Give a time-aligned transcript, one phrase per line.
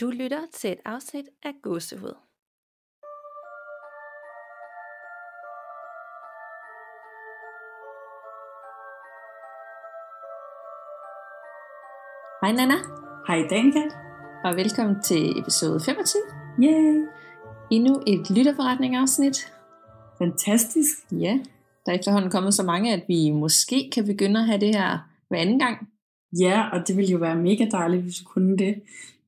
[0.00, 2.14] Du lytter til et afsnit af Gåsehud.
[12.42, 12.74] Hej Nana,
[13.26, 13.80] Hej Danika.
[14.44, 16.22] og velkommen til episode 25.
[16.62, 17.06] Yay.
[17.70, 19.52] Endnu et lytterforretning-afsnit.
[20.18, 20.96] Fantastisk.
[21.12, 21.38] Ja,
[21.86, 24.98] der er efterhånden kommet så mange, at vi måske kan begynde at have det her
[25.28, 25.88] hver anden gang.
[26.40, 28.82] Ja, og det ville jo være mega dejligt, hvis vi kunne det.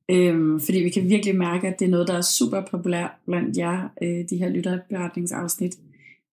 [0.09, 3.57] Øhm, fordi vi kan virkelig mærke, at det er noget, der er super populært blandt
[3.57, 5.71] jer, øh, de her lytterberetningsafsnit.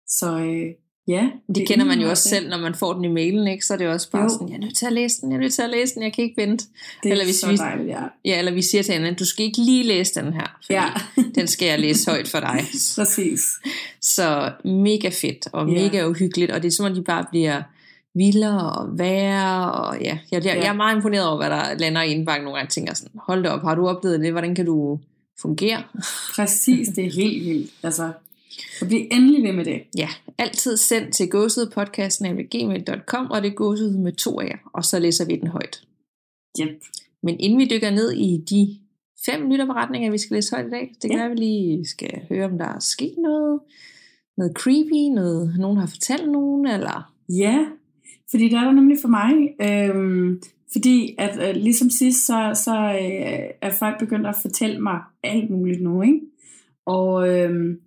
[0.07, 0.65] Så øh,
[1.07, 1.29] ja.
[1.55, 2.37] Det kender man jo også det.
[2.37, 3.65] selv, når man får den i mailen, ikke?
[3.65, 4.29] så er det jo også bare Jo.
[4.29, 6.03] sådan, jeg er nødt til at læse den, jeg er nødt til at læse den,
[6.03, 6.65] jeg kan ikke vente.
[7.03, 8.03] Det er Eller hvis så vi- dejligt, ja.
[8.25, 10.87] Ja, eller vi siger til hinanden, du skal ikke lige læse den her, fordi Ja,
[11.39, 12.59] den skal jeg læse højt for dig.
[12.95, 13.41] præcis.
[14.01, 15.73] Så mega fedt og Ja.
[15.83, 17.61] mega uhyggeligt, og det er som om de bare bliver
[18.15, 20.55] vildere og værre, og ja, jeg, jeg, Ja.
[20.55, 23.43] jeg er meget imponeret over, hvad der lander i indbakken nogle gange, tænker sådan, hold
[23.43, 24.99] da op, har du oplevet det, hvordan kan du
[25.41, 25.83] fungere?
[26.35, 27.71] Præcis, det er helt vildt.
[27.83, 28.11] Altså,
[28.79, 29.83] så bliv endelig ved med det.
[29.97, 35.25] Ja, altid send til gåsehudpodcasten.gmail.com, og det er gåsehud med to af, og så læser
[35.25, 35.81] vi den højt.
[36.61, 36.81] Yep.
[37.23, 38.79] Men inden vi dykker ned i de
[39.25, 41.25] fem lytterberetninger, vi skal læse højt i dag, det kan Ja.
[41.25, 43.59] være, vi lige skal høre, om der er sket noget,
[44.37, 47.11] noget creepy, noget nogen har fortalt nogen, eller...
[47.29, 47.65] Ja,
[48.31, 49.33] fordi det er der nemlig for mig.
[49.61, 54.99] Øhm, fordi at øh, ligesom sidst, så, så øh, er folk begyndt at fortælle mig
[55.23, 56.19] alt muligt nu, ikke?
[56.85, 57.79] Og, øhm,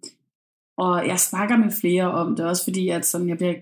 [0.78, 3.54] og jeg snakker med flere om det også, fordi at sådan, jeg bliver,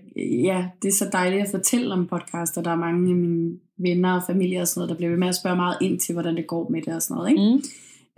[0.43, 2.61] ja, det er så dejligt at fortælle om podcaster.
[2.61, 5.27] Der er mange af mine venner og familie og sådan noget, der bliver ved med
[5.27, 7.41] at spørge meget ind til, hvordan det går med det og sådan noget, ikke?
[7.41, 7.61] Mm,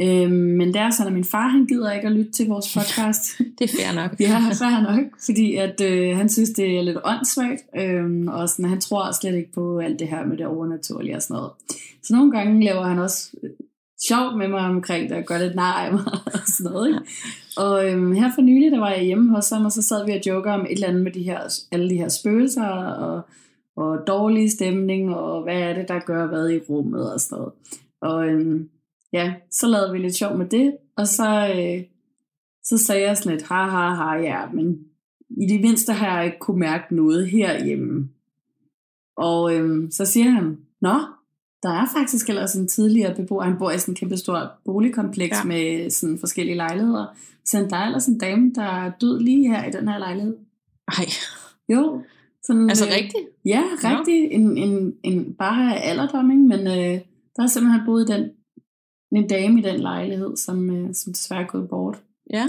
[0.02, 2.73] Øhm, men det er sådan, at min far, han gider ikke at lytte til vores
[2.73, 3.38] podcast.
[3.59, 4.19] det er fair nok.
[4.19, 8.50] Ja, så han nok, fordi at, øh, han synes, det er lidt åndssvagt, øh, og
[8.50, 11.52] sådan, han tror slet ikke på alt det her med det overnaturlige og sådan noget.
[12.03, 13.50] Så nogle gange laver han også øh,
[14.08, 16.88] sjov med mig omkring det, og gør lidt nar af mig og sådan noget.
[16.88, 17.00] Ikke?
[17.58, 20.11] Og øh, her for nylig, der var jeg hjemme hos ham, og så sad vi
[20.11, 21.39] og joker om et eller andet med de her,
[21.71, 23.21] alle de her spøgelser, og,
[23.76, 27.54] og dårlig stemning, og hvad er det, der gør hvad i rummet og sådan noget.
[28.02, 28.61] Og øh,
[29.14, 31.53] ja, så lavede vi lidt sjov med det, og så...
[31.55, 31.83] Øh,
[32.64, 34.80] så sagde jeg sådan lidt, ha ha ha, ja, men
[35.30, 38.09] i det mindste har jeg ikke kunne mærke noget herhjemme.
[39.17, 40.99] Og øhm, så siger han, nå,
[41.64, 45.37] der er faktisk ellers en tidligere beboer, han bor i sådan en kæmpe stor boligkompleks
[45.37, 45.43] Ja.
[45.47, 47.05] med sådan forskellige lejligheder.
[47.45, 49.97] Så han, der er ellers en dame, der er død lige her i den her
[49.97, 50.37] lejlighed.
[50.87, 51.05] Ej,
[51.70, 52.02] Jo.
[52.43, 53.27] Sådan, altså øh, rigtigt?
[53.45, 53.89] Ja, Nå.
[53.89, 54.31] rigtig.
[54.31, 56.43] En, en, en, bare alderdom, ikke?
[56.43, 57.02] men øh,
[57.36, 58.30] der har simpelthen boet den,
[59.15, 61.97] en dame i den lejlighed, som, øh, som desværre er gået bort.
[62.33, 62.45] Ja,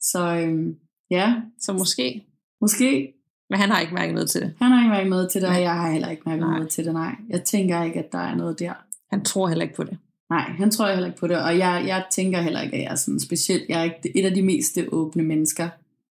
[0.00, 0.76] Så øhm,
[1.10, 2.24] ja, så måske.
[2.60, 3.12] måske.
[3.50, 4.54] Men han har ikke mærket noget til det.
[4.58, 5.56] Han har ikke mærket noget til det, Nej.
[5.58, 6.54] og jeg har heller ikke mærket Nej.
[6.54, 7.14] noget til det, nej.
[7.28, 8.72] Jeg tænker ikke, at der er noget der.
[9.10, 9.98] Han tror heller ikke på det.
[10.30, 12.90] Nej, han tror heller ikke på det, og jeg, jeg tænker heller ikke, at jeg
[12.90, 13.68] er sådan specielt.
[13.68, 15.68] Jeg er ikke et af de mest åbne mennesker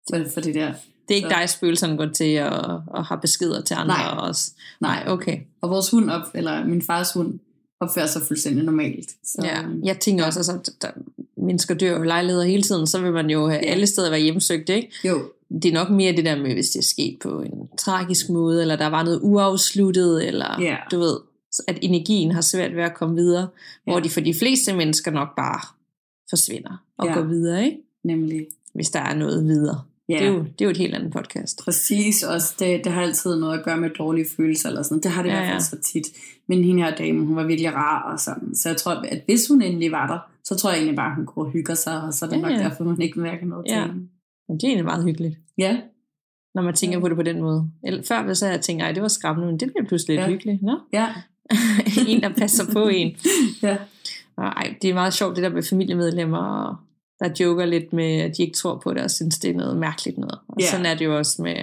[0.10, 0.74] for, for det der.
[1.08, 4.28] Det er ikke Så- dig, spøgelserne går til og, og har beskeder til andre Nej.
[4.28, 4.52] også.
[4.82, 5.38] Nej, Nej, okay.
[5.62, 7.40] og vores hund, op, eller min fars hund,
[7.80, 9.10] opfører sig fuldstændig normalt.
[9.24, 10.88] Så, Ja, øhm, jeg tænker også, at altså, der,
[11.38, 13.70] mennesker dør jo lejligheder hele tiden, så vil man jo have Ja.
[13.72, 14.90] alle steder være hjemsøgt, ikke?
[15.04, 15.22] Jo,
[15.64, 18.62] Det er nok mere det der med, hvis det er sket på en tragisk måde,
[18.62, 20.76] eller der var noget uafsluttet, eller Ja.
[20.92, 21.18] du ved,
[21.68, 23.48] at energien har svært ved at komme videre,
[23.84, 24.04] hvor Ja.
[24.04, 25.60] de for de fleste mennesker nok bare
[26.30, 27.14] forsvinder og Ja.
[27.14, 27.78] går videre, ikke?
[28.04, 28.48] nemlig.
[28.74, 29.82] Hvis der er noget videre.
[30.10, 31.60] Ja, Det, er jo, det er jo et helt andet podcast.
[31.64, 32.24] præcis.
[32.24, 35.02] Også det, det har altid noget at gøre med dårlige følelser eller sådan.
[35.04, 36.06] Det har det i Ja, hvert fald så tit.
[36.48, 38.56] Men hende her dame, hun var virkelig rar og sådan.
[38.56, 41.16] Så jeg tror, at hvis hun endelig var der, så tror jeg egentlig bare, at
[41.16, 42.58] hun kunne hygge sig, og så er det Ja, nok ja.
[42.58, 43.74] derfor, hun ikke mærker noget Ja.
[43.74, 44.08] til hende.
[44.48, 45.78] Men det er egentlig meget hyggeligt, Ja,
[46.56, 47.02] når man tænker Ja.
[47.02, 47.70] på det på den måde.
[47.84, 50.32] Eller, før hvis jeg tænkt, ej, det var skræmmende, men det bliver pludselig lidt Ja.
[50.32, 50.62] hyggeligt.
[50.62, 50.80] Nå?
[50.94, 51.08] ja,
[52.08, 53.16] en, der passer på en.
[53.62, 53.78] ja.
[54.38, 56.84] Og ej, det er meget sjovt, det der med familiemedlemmer,
[57.20, 59.78] der joker lidt med, at de ikke tror på det, og synes, det er noget
[59.78, 60.40] mærkeligt noget.
[60.48, 60.72] Og Ja.
[60.72, 61.56] sådan er det jo også med,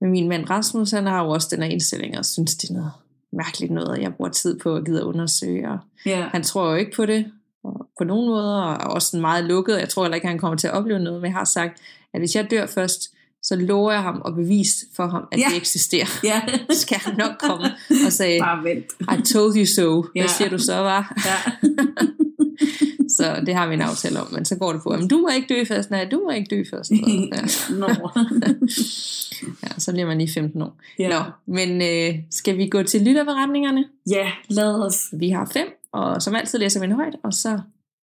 [0.00, 2.74] med min mand Rasmus, han har jo også den her indstilling, og synes, det er
[2.74, 2.90] noget
[3.32, 5.70] mærkeligt noget, og jeg bruger tid på at gide at undersøge.
[5.70, 6.22] Og ja.
[6.32, 7.26] han tror jo ikke på det,
[7.64, 9.78] og på nogen måder, og er også sådan meget lukket.
[9.78, 11.80] Jeg tror heller ikke, han kommer til at opleve noget, men jeg har sagt,
[12.14, 13.00] at hvis jeg dør først,
[13.42, 15.44] så lover jeg ham at bevise for ham, at Ja.
[15.48, 16.06] det eksisterer.
[16.24, 17.64] Ja, Så skal han nok komme
[18.06, 18.36] og sige.
[19.18, 20.02] I told you so.
[20.02, 20.26] Hvad Ja.
[20.26, 21.22] siger du så, var?
[21.26, 21.68] Ja.
[23.16, 25.28] Så det har vi en aftale om, men så går det på, men du må
[25.28, 26.90] ikke dø først, nej, du må ikke dø først.
[27.34, 27.88] Ja, Nå.
[29.62, 30.76] ja så bliver man lige 15 år.
[30.98, 31.08] Ja.
[31.08, 33.84] Nå, men øh, skal vi gå til lytterberetningerne?
[34.10, 35.08] ja, lad os.
[35.12, 37.60] Vi har fem, og som altid læser vi en højt, og så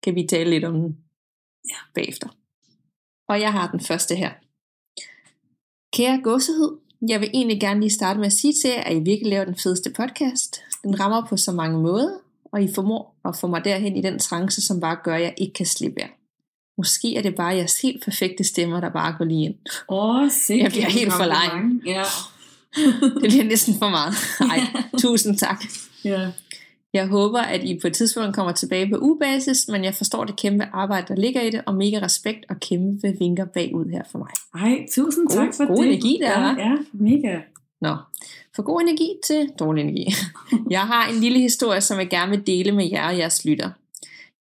[0.03, 0.97] kan vi tale lidt om den
[1.69, 1.75] Ja.
[1.95, 2.27] bagefter.
[3.29, 4.31] Og jeg har den første her.
[5.95, 6.79] Kære gåsehud,
[7.09, 9.45] jeg vil egentlig gerne lige starte med at sige til jer, at I virkelig laver
[9.45, 10.61] den fedeste podcast.
[10.83, 12.09] Den rammer på så mange måder,
[12.51, 15.33] og I formår at få mig derhen i den trance, som bare gør, at jeg
[15.37, 16.07] ikke kan slippe jer.
[16.77, 19.55] Måske er det bare jeres helt perfekte stemmer, der bare går lige ind.
[19.89, 20.63] Åh, oh, sikkert.
[20.65, 21.81] Jeg bliver helt for legen.
[21.85, 22.03] Ja.
[23.21, 24.13] Det bliver næsten for meget.
[24.49, 24.59] Nej,
[24.99, 25.63] tusind tak.
[26.03, 26.31] ja.
[26.93, 30.35] Jeg håber, at I på et tidspunkt kommer tilbage på ubasis, men jeg forstår det
[30.35, 34.17] kæmpe arbejde, der ligger i det, og mega respekt og kæmpe vinker bagud her for
[34.19, 34.27] mig.
[34.63, 35.87] Ej, tusind God- tak for god det.
[35.91, 37.39] energi, der ja, ja, mega.
[37.81, 37.95] Nå,
[38.55, 40.07] for god energi til dårlig energi.
[40.75, 43.69] Jeg har en lille historie, som jeg gerne vil dele med jer og jeres lytter.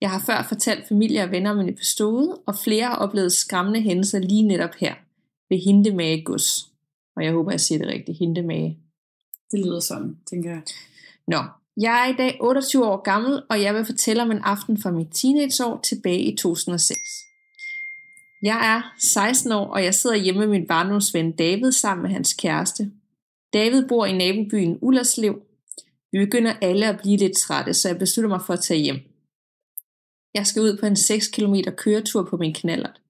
[0.00, 3.80] Jeg har før fortalt familie og venner om en episode, og flere har oplevet skræmmende
[3.80, 4.94] hændelser lige netop her,
[5.48, 6.68] ved Hindemage Gods.
[7.16, 8.78] Og jeg håber, jeg siger det rigtigt, Hindemage.
[9.50, 10.62] Det lyder sådan, tænker jeg.
[11.28, 11.42] Nå,
[11.76, 14.90] jeg er i dag 28 år gammel, og jeg vil fortælle om en aften fra
[14.90, 16.98] mit teenageår tilbage i 2006.
[18.42, 22.34] Jeg er 16 år, og jeg sidder hjemme med min barndomsven David sammen med hans
[22.34, 22.90] kæreste.
[23.52, 25.42] David bor i nabobyen Ullerslev.
[26.12, 29.00] Vi begynder alle at blive lidt trætte, så jeg beslutter mig for at tage hjem.
[30.34, 33.00] Jeg skal ud på en 6 km køretur på min knallert.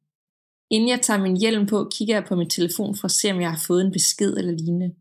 [0.71, 3.41] Inden jeg tager min hjelm på, kigger jeg på min telefon for at se, om
[3.41, 4.95] jeg har fået en besked eller lignende.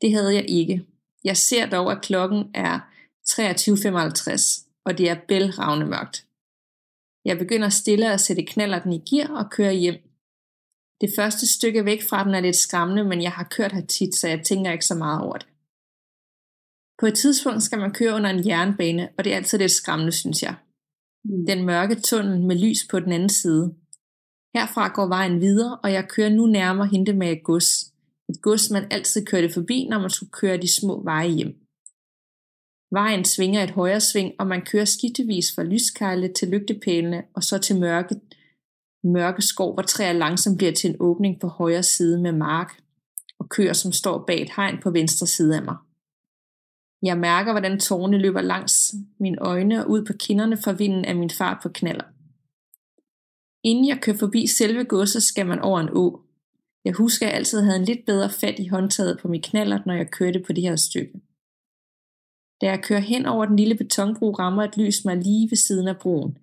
[0.00, 0.86] Det havde jeg ikke.
[1.24, 2.80] Jeg ser dog, at klokken er
[3.30, 6.26] 23.55, og det er bælragende mørkt.
[7.24, 10.03] Jeg begynder stille at sætte knallerten i gear og kører hjem.
[11.00, 14.14] Det første stykke væk fra den er lidt skræmmende, men jeg har kørt her tit,
[14.14, 15.46] så jeg tænker ikke så meget over det.
[17.00, 20.12] På et tidspunkt skal man køre under en jernbane, og det er altid lidt skræmmende,
[20.12, 20.54] synes jeg.
[21.24, 21.46] Mm.
[21.46, 23.74] Den mørke tunnel med lys på den anden side.
[24.54, 27.92] Herfra går vejen videre, og jeg kører nu nærmere hente med et gods.
[28.28, 31.54] Et gods, man altid kørte forbi, når man skulle køre de små veje hjem.
[32.90, 37.58] Vejen svinger et højre sving, og man kører skiftevis fra lyskejle til lygtepælene, og så
[37.58, 38.14] til mørke,
[39.04, 42.80] mørke skov, hvor træer langsomt bliver til en åbning på højre side med mark,
[43.38, 45.76] og køer, som står bag et hegn på venstre side af mig.
[47.02, 51.16] Jeg mærker, hvordan tårne løber langs mine øjne og ud på kinderne for vinden af
[51.16, 52.04] min fart på knaller.
[53.64, 56.20] Inden jeg kører forbi selve godset, skal man over en å.
[56.84, 59.78] Jeg husker, at jeg altid havde en lidt bedre fat i håndtaget på min knaller,
[59.86, 61.20] når jeg kørte på det her stykke.
[62.60, 65.88] Da jeg kører hen over den lille betonbro, rammer et lys mig lige ved siden
[65.88, 66.38] af broen.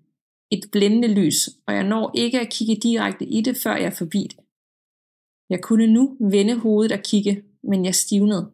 [0.52, 3.98] Et blændende lys, og jeg når ikke at kigge direkte i det, før jeg er
[3.98, 4.38] forbi det.
[5.50, 8.52] Jeg kunne nu vende hovedet og kigge, men jeg stivnede.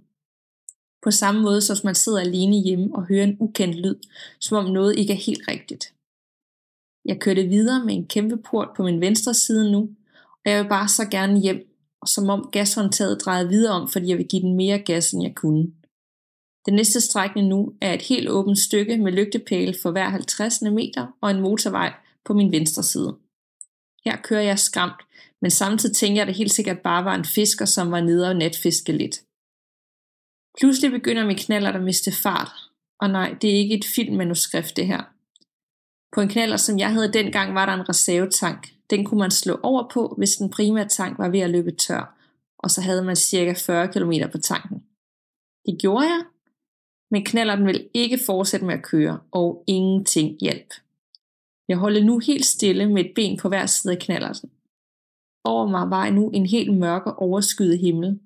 [1.03, 3.95] På samme måde, som man sidder alene hjemme og hører en ukendt lyd,
[4.39, 5.93] som om noget ikke er helt rigtigt.
[7.05, 9.89] Jeg kørte videre med en kæmpe port på min venstre side nu,
[10.45, 14.07] og jeg vil bare så gerne hjem, og som om gashåndtaget drejede videre om, fordi
[14.07, 15.71] jeg vil give den mere gas, end jeg kunne.
[16.67, 21.07] Den næste strækning nu er et helt åbent stykke med lygtepæle for hver 50 meter
[21.21, 21.93] og en motorvej
[22.25, 23.17] på min venstre side.
[24.05, 25.01] Her kører jeg skræmt,
[25.41, 28.29] men samtidig tænker jeg, at det helt sikkert bare var en fisker, som var nede
[28.29, 29.21] og netfiske lidt.
[30.59, 32.51] Pludselig begynder min knaller at miste fart,
[33.01, 35.03] og nej, det er ikke et filmmanuskript det her.
[36.15, 38.67] På en knaller, som jeg havde dengang, var der en reservetank.
[38.89, 42.17] Den kunne man slå over på, hvis den primære tank var ved at løbe tør,
[42.59, 44.83] og så havde man cirka 40 km på tanken.
[45.65, 46.21] Det gjorde jeg,
[47.11, 50.73] men knalleren ville ikke fortsætte med at køre, og ingenting hjalp.
[51.67, 54.49] Jeg holdt nu helt stille med et ben på hver side af knallerten.
[55.43, 58.19] Over mig var nu en helt mørk og overskyet himmel.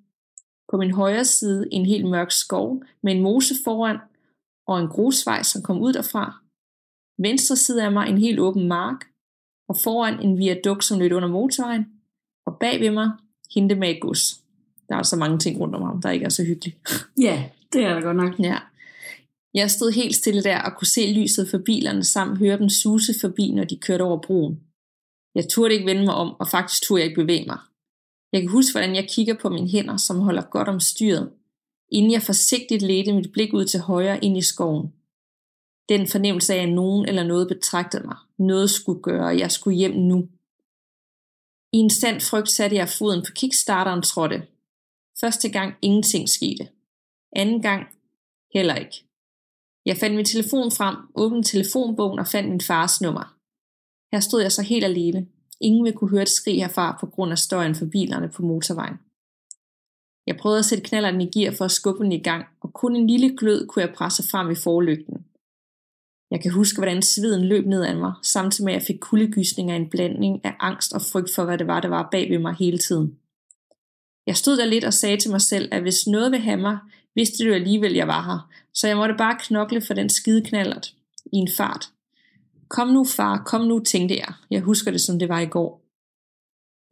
[0.71, 3.97] På min højre side en helt mørk skov med en mose foran
[4.67, 6.41] og en grusvej, som kom ud derfra.
[7.17, 9.05] Venstre side af mig en helt åben mark,
[9.69, 11.85] og foran en viadukt, som løb under motorvejen,
[12.45, 13.11] og bag ved mig
[13.55, 14.43] hente med et gods.
[14.87, 16.77] Der er altså mange ting rundt om ham, der ikke er så hyggeligt.
[17.17, 18.39] Ja, det er da godt nok.
[18.39, 18.57] Ja.
[19.53, 23.13] Jeg stod helt stille der og kunne se lyset for bilerne samt høre dem suse
[23.21, 24.59] forbi, når de kørte over broen.
[25.35, 27.59] Jeg turde ikke vende mig om, og faktisk turde jeg ikke bevæge mig.
[28.33, 31.31] Jeg kan huske, hvordan jeg kigger på mine hænder, som holder godt om styret,
[31.91, 34.93] inden jeg forsigtigt ledte mit blik ud til højre ind i skoven.
[35.89, 38.17] Den fornemmelse af, at nogen eller noget betragtede mig.
[38.39, 40.27] Noget skulle gøre, og jeg skulle hjem nu.
[41.73, 44.47] I en sand frygt satte jeg foden på kickstarteren trådte.
[45.21, 46.67] Første gang ingenting skete.
[47.35, 47.87] Anden gang
[48.53, 49.10] heller ikke.
[49.85, 53.37] Jeg fandt min telefon frem, åbnede telefonbogen og fandt min fars nummer.
[54.11, 55.27] Her stod jeg så helt alene.
[55.61, 58.97] Ingen ville kunne høre et skrig herfra på grund af støjen for bilerne på motorvejen.
[60.27, 62.95] Jeg prøvede at sætte knalleren i gear for at skubbe den i gang, og kun
[62.95, 65.25] en lille glød kunne jeg presse frem i forlygten.
[66.31, 69.73] Jeg kan huske, hvordan sveden løb ned ad mig, samtidig med at jeg fik kuldegysninger
[69.73, 72.39] i en blanding af angst og frygt for, hvad det var, der var bag ved
[72.39, 73.17] mig hele tiden.
[74.27, 76.77] Jeg stod der lidt og sagde til mig selv, at hvis noget vil have mig,
[77.15, 80.93] vidste du alligevel, jeg var her, så jeg måtte bare knokle for den skide knallert
[81.25, 81.89] i en fart.
[82.67, 84.33] Kom nu, far, kom nu, tænkte jeg.
[84.51, 85.81] Jeg husker det, som det var i går.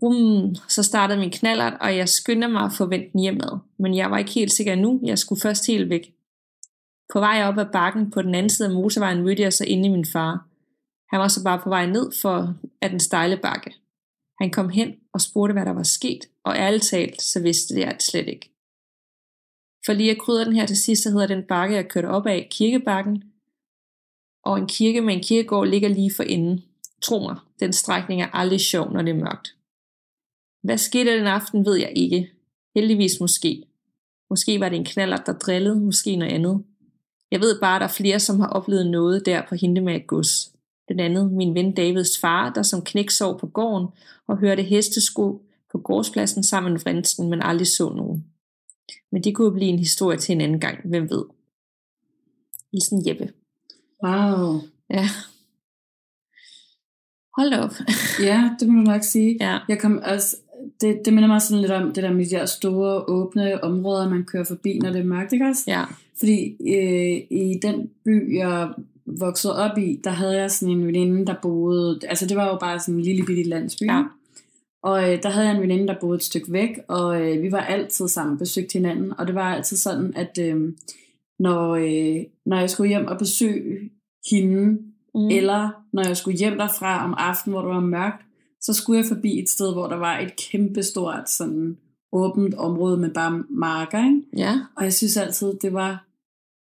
[0.02, 3.96] Um, så startede min knallert, og jeg skyndte mig at få vendt den hjemad, men
[3.96, 6.14] jeg var ikke helt sikker nu, jeg skulle først helt væk.
[7.14, 9.86] På vej op ad bakken på den anden side af motorvejen mødte jeg så inde
[9.86, 10.48] i min far.
[11.12, 13.76] Han var så bare på vej ned for af den stejle bakke.
[14.42, 17.94] Han kom hen og spurgte, hvad der var sket, og ærligt talt, så vidste jeg
[17.94, 18.49] det slet ikke.
[19.86, 22.28] For lige at krydre den her til sidst, så hedder den bakke, jeg kørte op
[22.28, 23.24] af, Kirkebakken,
[24.44, 26.64] og en kirke med en kirkegård ligger lige for enden.
[27.02, 29.56] Tro mig, den strækning er aldrig sjov, når det er mørkt.
[30.64, 32.32] Hvad skete den aften, ved jeg ikke.
[32.76, 33.64] Heldigvis måske.
[34.30, 36.64] Måske var det en knaller, der drillede, måske noget andet.
[37.32, 40.52] Jeg ved bare, at der er flere, som har oplevet noget der på Hindemag gods.
[40.90, 43.88] Den anden, min ven Davids far, der som knæk sov på gården
[44.28, 48.26] og hørte hestesko på gårdspladsen sammen med vrinsken, men aldrig så nogen.
[49.12, 51.24] Men det kunne blive en historie til en anden gang, hvem ved.
[52.72, 53.34] Hilsen Jeppe.
[54.04, 54.62] Wow.
[54.90, 55.06] Ja.
[57.38, 57.74] Hold op.
[58.30, 59.38] Ja, det må du nok sige.
[59.42, 59.58] Ja.
[59.68, 60.38] Jeg kom altså,
[60.82, 64.10] det, det minder mig sådan lidt om det der med de der store åbne områder,
[64.10, 65.64] man kører forbi, når det er mørkt, ikke også?
[65.68, 65.84] Ja.
[66.20, 68.70] Fordi øh, i den by, jeg
[69.06, 72.58] voksede op i, der havde jeg sådan en veninde, der boede, altså det var jo
[72.60, 73.84] bare sådan en lille bitte landsby.
[73.84, 74.04] Ja.
[74.84, 77.52] Og øh, der havde jeg en veninde, der boede et stykke væk, og øh, vi
[77.52, 79.20] var altid sammen besøgt hinanden.
[79.20, 80.74] Og det var altid sådan, at øh,
[81.40, 83.90] når, øh, når jeg skulle hjem og besøge
[84.32, 84.78] hende,
[85.16, 85.28] Mm.
[85.28, 88.26] eller når jeg skulle hjem derfra om aftenen, hvor det var mørkt,
[88.62, 91.78] så skulle jeg forbi et sted, hvor der var et kæmpestort sådan
[92.14, 94.22] åbent område med bare marker, ikke?
[94.38, 94.54] Ja.
[94.78, 96.06] Og jeg synes altid, det var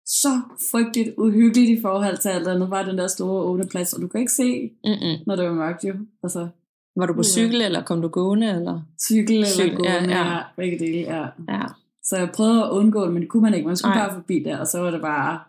[0.06, 0.42] så
[0.72, 2.70] frygteligt uhyggeligt i forhold til alt andet.
[2.70, 5.18] Bare den der store åbne plads, og du kan ikke se, Mm-mm.
[5.28, 5.94] når det var mørkt jo.
[6.24, 6.48] Altså,
[6.96, 7.24] Var du på Uha.
[7.24, 8.50] cykel, eller kom du gående?
[8.50, 8.82] Eller?
[9.02, 10.34] cykel eller Cykel, gående, ja, ja, ja.
[10.34, 10.40] ja.
[10.58, 11.26] begge dele, ja.
[11.50, 11.62] Ja.
[12.04, 13.68] Så jeg prøvede at undgå det, men det kunne man ikke.
[13.68, 14.08] Man skulle Nej.
[14.08, 15.40] bare forbi der, og så var det bare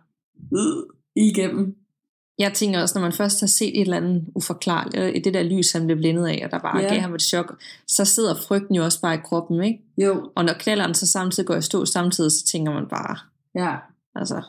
[0.52, 0.82] øh,
[1.16, 1.76] igennem.
[2.38, 5.72] Jeg tænker også, når man først har set et eller andet uforklarligt, det der lys,
[5.72, 6.88] han blev blændet af, og der bare Ja.
[6.92, 7.58] gav ham et chok,
[7.88, 9.80] så sidder frygten jo også bare i kroppen, ikke?
[9.98, 13.16] Jo, Og når knalderen så samtidig går i stå samtidig, så tænker man bare,
[13.54, 13.76] ja.
[14.14, 14.42] altså,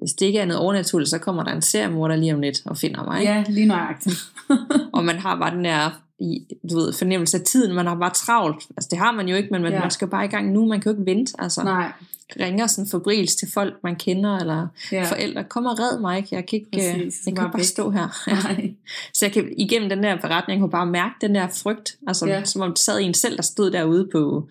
[0.00, 2.76] hvis det ikke er noget overnaturligt, så kommer der en seriemorder lige om lidt og
[2.76, 3.32] finder mig, ikke?
[3.32, 4.16] Ja, lige nøjagtigt.
[4.94, 8.10] Og man har bare den der i, du ved, fornemmelse af tiden, man har bare
[8.10, 8.66] travlt.
[8.76, 9.80] Altså det har man jo ikke, men man, ja.
[9.80, 11.32] Man skal bare i gang nu, man kan jo ikke vente.
[11.38, 11.92] Altså Nej,
[12.40, 15.04] ringer sådan forbrils til folk, man kender, eller ja.
[15.10, 17.64] forældre, kom og red mig, jeg kan ikke, Præcis, øh, jeg kan bare væk.
[17.64, 18.08] stå her.
[18.28, 18.66] Ja.
[19.14, 22.44] Så jeg kan igennem den der beretning, kunne bare mærke den der frygt, altså ja.
[22.44, 24.48] Som om det sad en selv, der stod derude på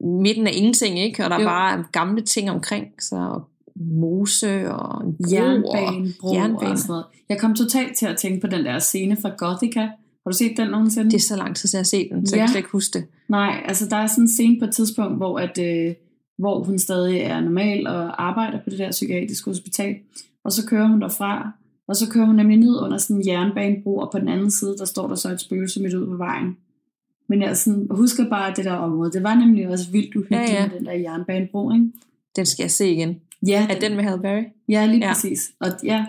[0.00, 1.24] midten af ingenting, ikke?
[1.24, 1.46] og der Jo.
[1.46, 3.40] bare gamle ting omkring, så
[3.76, 6.38] mose og en bro Jernbanebro og Jernbane.
[6.38, 6.70] jernbane.
[6.72, 7.04] og sådan noget.
[7.28, 9.88] Jeg kom totalt til at tænke på den der scene fra Gothica.
[10.24, 11.10] Har du set den nogensinde?
[11.10, 12.42] Det er så lang tid siden, jeg har set den, så ja.
[12.42, 12.46] jeg Ja.
[12.46, 13.06] kan slet ikke huske det.
[13.28, 15.94] Nej, altså der er sådan en scene på et tidspunkt, hvor, at, øh,
[16.38, 19.96] hvor hun stadig er normal og arbejder på det der psykiatriske hospital.
[20.44, 21.52] Og så kører hun derfra,
[21.88, 24.76] og så kører hun nemlig ned under sådan en jernbanebro, og på den anden side,
[24.78, 26.56] der står der så et spøgelse midt ud på vejen.
[27.28, 29.12] Men jeg sådan, husker bare det der område.
[29.12, 30.62] Det var nemlig også vildt uhyggeligt Ja, ja, ja.
[30.62, 30.68] ja.
[30.68, 31.86] med den der jernbanebro, ikke?
[32.36, 33.20] Den skal jeg se igen.
[33.46, 34.42] Ja, Er den med Halle Berry?
[34.68, 35.06] ja lige Ja.
[35.06, 35.12] ja.
[35.12, 35.40] præcis.
[35.60, 36.06] Og ja,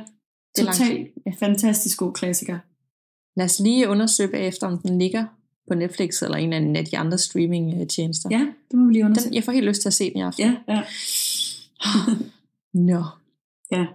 [0.59, 1.07] er totalt
[1.39, 2.57] fantastisk god klassiker.
[3.35, 5.25] Lad os lige undersøge bagefter, om den ligger
[5.67, 8.29] på Netflix eller en af de andre streaming-tjenester.
[8.31, 9.29] Ja, det må vi lige undersøge.
[9.29, 10.45] Den, jeg får helt lyst til at se den i aften.
[10.45, 10.81] Ja, ja.
[12.73, 13.03] Nå.
[13.71, 13.85] Ja.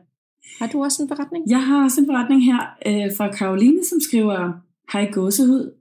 [0.59, 1.50] Har du også en beretning?
[1.50, 4.52] Jeg har også en beretning her øh, fra Karoline, som skriver,
[4.92, 5.73] Hej gåsehud.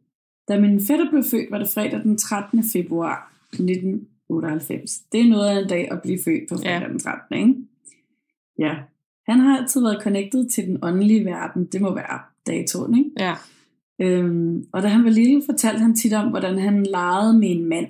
[0.48, 2.64] Da min fætter blev født, var det fredag den 13.
[2.74, 4.92] februar 1998.
[5.12, 6.88] Det er noget af en dag at blive født på fredag Ja.
[6.88, 7.38] den 13.
[7.38, 7.56] Ikke?
[8.60, 8.76] Ja.
[9.30, 11.66] Han har altid været connected til den åndelige verden.
[11.66, 13.12] Det må være datoen, ikke?
[13.20, 13.36] Ja.
[14.02, 17.66] Øhm, og da han var lille, fortalte han tit om, hvordan han legede med en
[17.66, 17.88] mand.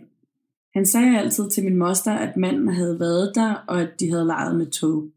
[0.73, 4.25] Han sagde altid til min moster, at manden havde været der, og at de havde
[4.25, 5.07] leget med tog.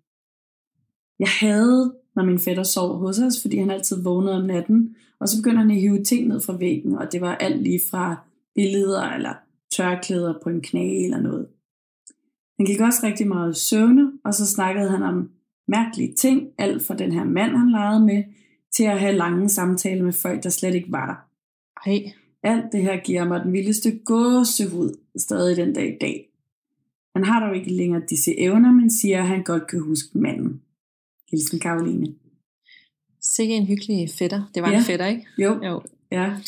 [1.18, 5.28] Jeg havde, når min fætter sov hos os, fordi han altid vågnede om natten, og
[5.28, 8.16] så begyndte han at hive ting ned fra væggen, og det var alt lige fra
[8.54, 9.34] billeder eller
[9.76, 11.46] tørklæder på en knæ eller noget.
[12.58, 15.30] Han gik også rigtig meget i søvne, og så snakkede han om
[15.68, 18.24] mærkelige ting, alt fra den her mand, han legede med,
[18.76, 21.90] til at have lange samtaler med folk, der slet ikke var der.
[21.90, 22.12] Ej.
[22.42, 26.26] Alt det her giver mig den vildeste gåsehud stadig den dag i dag.
[27.16, 30.60] Han har dog ikke længere disse evner, men siger, at han godt kan huske manden.
[31.30, 32.14] Hilsen Karoline.
[33.22, 34.42] Sikke en hyggelig fætter.
[34.54, 34.78] Det var Ja.
[34.78, 35.26] en fætter, ikke?
[35.38, 35.82] Jo, Jo.
[36.12, 36.32] ja.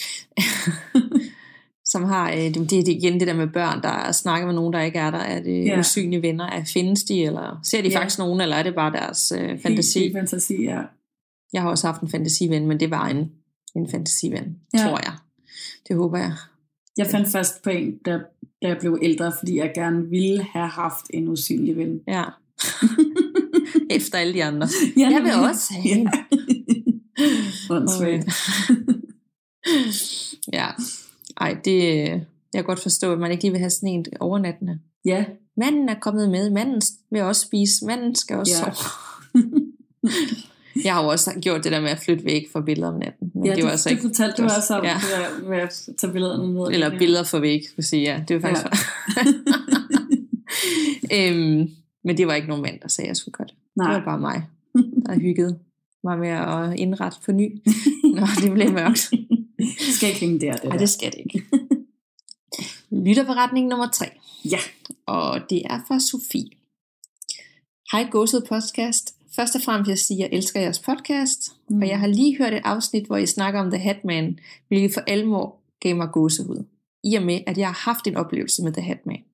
[1.84, 4.72] Som har, øh, det, det er igen det der med børn, der snakker med nogen,
[4.72, 5.18] der ikke er der.
[5.18, 5.78] Er det Ja.
[5.78, 6.44] usynlige venner?
[6.46, 7.98] Er, findes de, eller ser de Ja.
[7.98, 9.98] faktisk nogen, eller er det bare deres øh, Helt fantasi?
[10.02, 10.80] vild fantasi, ja.
[11.52, 13.32] Jeg har også haft en fantasiven, men det var en,
[13.76, 14.78] en fantasiven, Ja.
[14.78, 15.12] tror jeg.
[15.88, 16.32] Det håber jeg.
[16.96, 18.10] Jeg fandt først på en, da,
[18.62, 22.00] da jeg blev ældre, fordi jeg gerne ville have haft en usynlig ven.
[22.08, 22.24] Ja.
[23.96, 24.68] Efter alle de andre.
[24.96, 26.08] Ja, Jeg vil også have en.
[27.70, 28.28] Åndssvagt.
[30.58, 30.66] ja.
[31.36, 32.08] Ej, det,
[32.52, 34.78] jeg kan godt forstå, at man ikke lige vil have sådan en overnattende.
[35.04, 35.24] Ja,
[35.56, 38.72] manden er kommet med, manden vil også spise, manden skal også ja.
[38.72, 39.72] sove.
[40.86, 43.30] Jeg har jo også gjort det der med at flytte væk fra billeder om natten.
[43.34, 44.90] Men Ja, det var det, altså det ikke, fortalte du det også om, ja.
[44.90, 45.48] ja.
[45.48, 46.68] med at tage billederne ned.
[46.72, 48.22] eller billeder for væk, vil sige, ja.
[48.28, 48.66] Det var faktisk
[51.10, 51.30] ja.
[51.30, 51.70] øhm,
[52.04, 53.54] men det var ikke nogen mand, der sagde, at jeg skulle gøre det.
[53.54, 53.92] Det Nej.
[53.92, 54.42] var bare mig,
[55.06, 55.58] der hyggede
[56.04, 57.62] mig med at indrette på ny,
[58.16, 59.10] når det blev mørkt.
[59.58, 60.78] Det skal ikke hænge der, det Nej, der.
[60.78, 61.44] det skal det ikke.
[62.90, 64.06] Lytterberetning nummer tre.
[64.44, 64.58] Ja.
[65.06, 66.50] Og det er fra Sofie.
[67.92, 69.14] Hej Gåset Podcast.
[69.36, 71.40] Først og fremmest vil jeg sige, at jeg elsker jeres podcast.
[71.68, 71.82] Mm.
[71.82, 75.00] Og jeg har lige hørt et afsnit, hvor I snakker om The Hatman, hvilket for
[75.00, 76.64] alvor gav mig gåsehud.
[77.04, 79.24] I og med, at jeg har haft en oplevelse med The Hatman.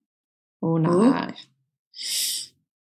[0.63, 1.35] Åh oh, nej.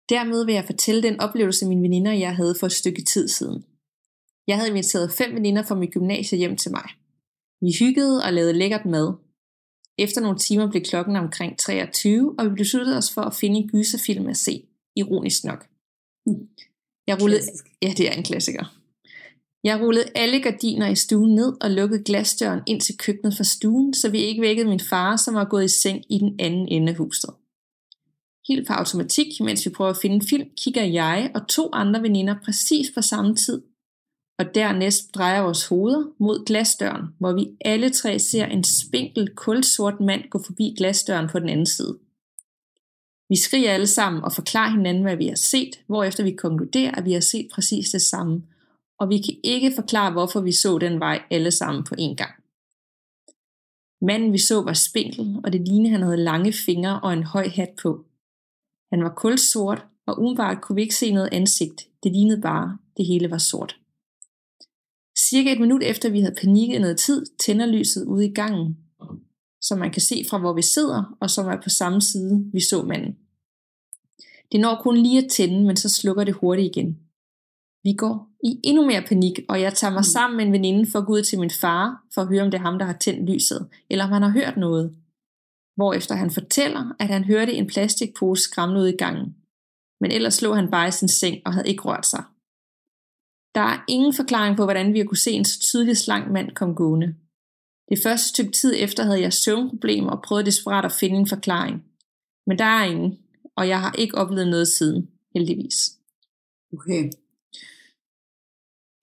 [0.09, 3.29] Dermed vil jeg fortælle den oplevelse, mine veninder og jeg havde for et stykke tid
[3.29, 3.65] siden.
[4.47, 6.89] Jeg havde inviteret fem veninder fra mit gymnasie hjem til mig.
[7.61, 9.15] Vi hyggede og lavede lækkert mad.
[9.99, 13.69] Efter nogle timer blev klokken omkring 23, og vi besluttede os for at finde en
[13.69, 14.67] gyserfilm at se.
[14.97, 15.67] Ironisk nok.
[17.09, 17.67] Jeg rullede, Klassisk.
[17.83, 18.65] ja, det er en klassiker.
[19.65, 23.95] Jeg rullede alle gardiner i stuen ned og lukkede glasdøren ind til køkkenet fra stuen,
[23.95, 26.93] så vi ikke vækkede min far, som var gået i seng i den anden ende
[26.93, 27.31] af huset.
[28.49, 32.03] Helt på automatik, mens vi prøver at finde en film, kigger jeg og to andre
[32.03, 33.63] veninder præcis på samme tid,
[34.39, 40.01] og dernæst drejer vores hoveder mod glasdøren, hvor vi alle tre ser en spinkel, kulsort
[40.01, 41.99] mand gå forbi glasdøren på den anden side.
[43.29, 47.05] Vi skriger alle sammen og forklarer hinanden, hvad vi har set, hvorefter vi konkluderer, at
[47.05, 48.43] vi har set præcis det samme,
[49.01, 52.35] og vi kan ikke forklare, hvorfor vi så den vej alle sammen på én gang.
[54.01, 57.49] Manden vi så var spinkel, og det lignede, han havde lange fingre og en høj
[57.49, 58.05] hat på.
[58.93, 61.89] Han var kulsort, og umiddelbart kunne vi ikke se noget ansigt.
[62.03, 63.77] Det lignede bare, det hele var sort.
[65.19, 68.77] Cirka et minut efter vi havde panikket noget tid, tænder lyset ude i gangen,
[69.61, 72.61] som man kan se fra hvor vi sidder, og som er på samme side, vi
[72.61, 73.17] så manden.
[74.53, 76.99] Det når kun lige at tænde, men så slukker det hurtigt igen.
[77.85, 80.99] Vi går i endnu mere panik, og jeg tager mig sammen med en veninde for
[80.99, 82.99] at gå ud til min far, for at høre, om det er ham, der har
[83.01, 84.97] tændt lyset, eller om han har hørt noget.
[85.77, 89.37] Hvorefter han fortæller, at han hørte en plastikpose skræmme ud i gangen.
[90.01, 92.25] Men ellers lå han bare i sin seng og havde ikke rørt sig.
[93.55, 96.51] Der er ingen forklaring på, hvordan vi har kunne se en så tydelig slank mand
[96.51, 97.15] komme gående.
[97.91, 101.85] Det første stykke tid efter havde jeg søvnproblemer og prøvede desperat at finde en forklaring.
[102.47, 103.19] Men der er ingen,
[103.57, 105.93] og jeg har ikke oplevet noget siden, heldigvis.
[106.73, 107.11] Okay.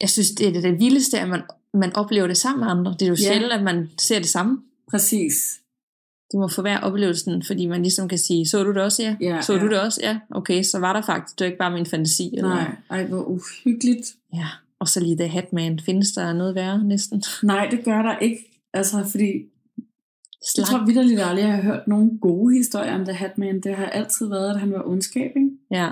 [0.01, 1.41] Jeg synes, det er det, det vildeste, at man,
[1.73, 2.91] man oplever det sammen med andre.
[2.91, 3.27] Det er jo Ja.
[3.27, 4.61] sjældent, at man ser det samme.
[4.91, 5.59] Præcis.
[6.31, 9.15] Det må forværre oplevelsen, fordi man ligesom kan sige, så du det også, ja?
[9.21, 9.59] Ja, så ja.
[9.59, 10.19] du det også, ja?
[10.31, 12.29] Okay, så var der faktisk, det var ikke bare min fantasi.
[12.33, 12.49] Eller?
[12.49, 14.15] Nej, ej, hvor uhyggeligt.
[14.33, 14.47] Ja,
[14.79, 15.79] og så lige The Hatman.
[15.79, 17.23] Findes der noget værre næsten?
[17.43, 18.54] Nej, det gør der ikke.
[18.75, 20.69] Altså, fordi jeg Slank.
[20.69, 23.61] tror vidderligt aldrig, jeg har hørt nogen gode historier om The Hatman.
[23.61, 25.49] Det har altid været, at han var ondskab, ikke?
[25.71, 25.89] Ja,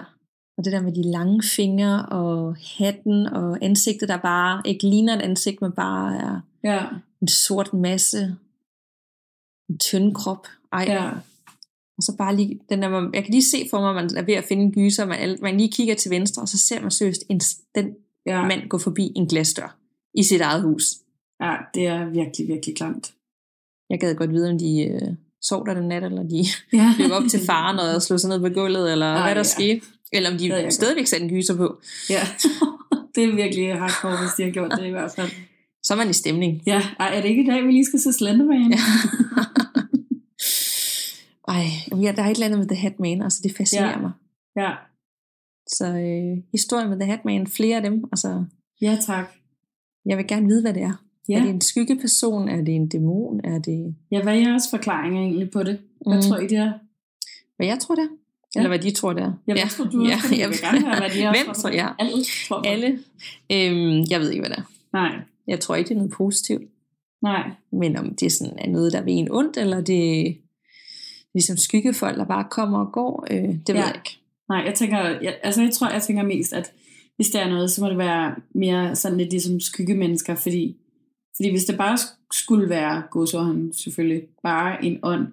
[0.58, 5.16] og det der med de lange fingre og hatten og ansigtet, der bare ikke ligner
[5.16, 6.86] et ansigt, men bare er Ja,
[7.22, 8.36] en sort masse.
[9.70, 10.48] En tynd krop.
[10.72, 11.10] Ej, ja,
[11.98, 14.18] Og så bare lige, den der, man- jeg kan lige se for mig, at man
[14.18, 16.82] er ved at finde en gyser, man, man lige kigger til venstre, og så ser
[16.82, 17.40] man seriøst en,
[17.76, 18.48] den ja.
[18.48, 19.78] mand gå forbi en glasdør
[20.14, 20.84] i sit eget hus.
[21.42, 23.14] Ja, det er virkelig, virkelig klamt.
[23.90, 25.02] Jeg gad godt vide, om de øh,
[25.42, 26.94] sov der den nat, eller de Ja.
[27.00, 29.44] løb op til faren og slog sig ned på gulvet, eller Ej, hvad der ja.
[29.44, 29.82] skete.
[30.12, 31.82] Eller om de stadigvæk satte en gyser på.
[32.10, 32.22] ja.
[33.16, 35.30] det er virkelig hardcore, hvis de har gjort det i hvert fald.
[35.84, 36.62] Så er man i stemning.
[36.66, 38.72] Ja, ej, er det ikke i dag, vi lige skal se Slenderman?
[38.72, 38.78] Ja.
[41.48, 41.64] Ej,
[42.02, 43.98] ja, der er et eller andet med The Hatman, altså det fascinerer Ja.
[43.98, 44.12] mig.
[44.56, 44.72] ja.
[45.68, 48.46] Så øh, historien med The Hatman, flere af dem, altså
[48.82, 49.26] Ja, tak.
[50.06, 51.04] jeg vil gerne vide, hvad det er.
[51.30, 51.38] Ja.
[51.40, 52.50] Er det en skyggeperson?
[52.50, 53.42] Er det en dæmon?
[53.44, 53.96] Er det...
[54.12, 55.80] ja, hvad er jeres forklaringer egentlig på det?
[56.08, 56.22] Hvad Mm.
[56.22, 56.72] tror I, det er?
[57.58, 58.08] Hvad jeg tror, det er?
[58.56, 58.60] Ja.
[58.60, 59.34] Eller hvad de tror, det er?
[59.48, 60.20] Ja, hvad tror du også?
[60.28, 61.32] Fordi jeg vil gerne høre, hvad de er.
[61.44, 61.94] Hvem tror jeg?
[62.00, 62.74] Alle, tror jeg.
[62.74, 62.88] Alle.
[63.52, 64.64] Øhm, jeg ved ikke, hvad det er.
[64.94, 65.12] Nej,
[65.48, 66.64] Jeg tror ikke, det er noget positivt.
[67.22, 67.52] nej.
[67.72, 70.34] Men om det sådan er noget, der vil en ondt, eller det er
[71.34, 73.82] ligesom skyggefolk, der bare kommer og går, øh, det ved Ja.
[73.86, 74.18] jeg ikke.
[74.50, 76.72] Nej, jeg tænker, jeg, altså jeg tror, jeg tænker mest, at
[77.16, 80.78] hvis der er noget, så må det være mere sådan lidt ligesom skyggemennesker, fordi,
[81.36, 85.28] fordi hvis det bare sk- skulle være, godsåren selvfølgelig, bare en ånd,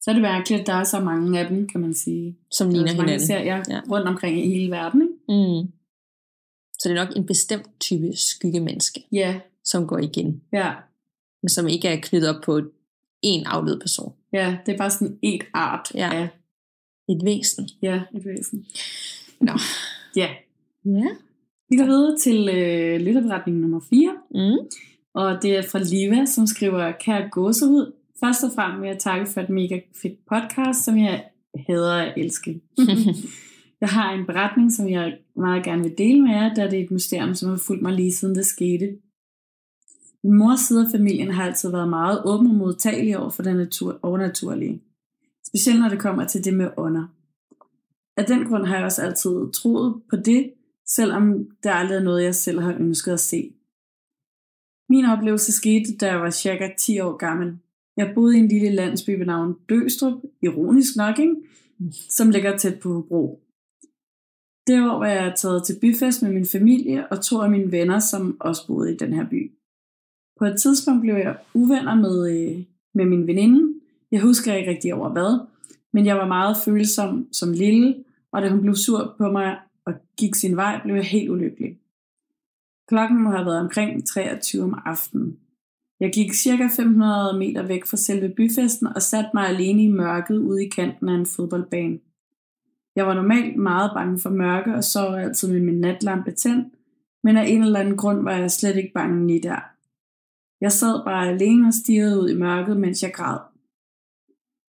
[0.00, 2.36] så er det mærkeligt, at der er så mange af dem, kan man sige.
[2.50, 3.26] Som Der er ligner hinanden.
[3.26, 3.62] serier Ja.
[3.68, 3.80] ja.
[3.90, 5.14] rundt omkring i hele verden, ikke?
[5.62, 5.72] Mm.
[6.78, 10.74] Så det er nok en bestemt type skyggemenneske, Ja, som går igen, ja,
[11.42, 12.60] men som ikke er knyttet op på
[13.22, 14.14] en afdød person.
[14.32, 16.10] ja, det er bare sådan et art Ja.
[16.14, 16.28] af,
[17.08, 17.68] Et væsen.
[17.82, 18.66] ja, et væsen.
[19.40, 19.52] Nå.
[20.16, 20.28] Ja,
[20.84, 21.06] Ja.
[21.70, 24.14] Vi går videre til øh, lytterberetning nummer 4.
[24.30, 24.58] Mm.
[25.14, 27.92] Og det er fra Liva, som skriver, kære gåsehud.
[28.20, 31.24] Først og fremmest vil jeg takke for et mega fedt podcast, som jeg
[31.66, 32.60] hader at elske.
[33.82, 36.84] jeg har en beretning, som jeg meget gerne vil dele med jer, da det er
[36.84, 38.96] et mysterium, som har fulgt mig lige siden det skete.
[40.24, 43.56] Min mors side af familien har altid været meget åben og modtagelig over for det
[43.56, 44.82] natur- overnaturlige.
[45.46, 47.06] Specielt når det kommer til det med ånder.
[48.16, 50.52] Af den grund har jeg også altid troet på det,
[50.90, 53.52] selvom det aldrig er noget, jeg selv har ønsket at se.
[54.88, 57.58] Min oplevelse skete, da jeg var cirka 10 år gammel.
[57.96, 61.36] Jeg boede i en lille landsby ved navn Døstrup, ironisk nok, ikke?
[62.10, 63.40] som ligger tæt på Hobro.
[64.66, 67.98] Det år var jeg taget til byfest med min familie og to af mine venner,
[67.98, 69.52] som også boede i den her by.
[70.38, 73.80] På et tidspunkt blev jeg uvenner med, øh, med min veninde.
[74.12, 75.46] Jeg husker ikke rigtig over hvad,
[75.92, 79.94] men jeg var meget følsom som lille, og da hun blev sur på mig og
[80.16, 81.78] gik sin vej, blev jeg helt ulykkelig.
[82.88, 85.38] Klokken må have været omkring 23 om aftenen.
[86.00, 90.36] Jeg gik cirka 500 meter væk fra selve byfesten og satte mig alene i mørket
[90.36, 91.98] ude i kanten af en fodboldbane.
[92.96, 96.74] Jeg var normalt meget bange for mørke og sov altid med min natlampe tændt,
[97.24, 99.60] men af en eller anden grund var jeg slet ikke bange lige der.
[100.60, 103.38] Jeg sad bare alene og stirrede ud i mørket, mens jeg græd.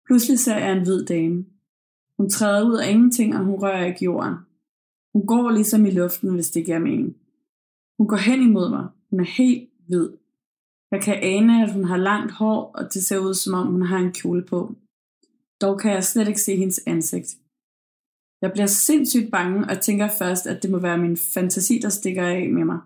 [0.05, 1.45] Pludselig ser jeg en hvid dame.
[2.17, 4.35] Hun træder ud af ingenting, og hun rører ikke jorden.
[5.15, 7.15] Hun går ligesom i luften, hvis det giver mening.
[7.97, 8.87] Hun går hen imod mig.
[9.09, 10.09] Hun er helt hvid.
[10.91, 13.81] Jeg kan ane, at hun har langt hår, og det ser ud som om hun
[13.81, 14.75] har en kjole på.
[15.61, 17.37] Dog kan jeg slet ikke se hendes ansigt.
[18.41, 22.27] Jeg bliver sindssygt bange og tænker først, at det må være min fantasi, der stikker
[22.27, 22.79] af med mig.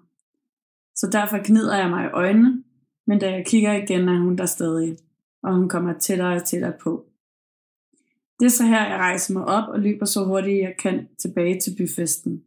[0.96, 2.64] Så derfor gnider jeg mig i øjnene,
[3.08, 4.98] men da jeg kigger igen, er hun der stadig,
[5.44, 7.09] og hun kommer tættere og tættere på.
[8.40, 11.60] Det er så her, jeg rejser mig op og løber så hurtigt jeg kan tilbage
[11.60, 12.44] til byfesten.